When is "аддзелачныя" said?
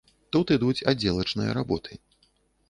0.93-1.53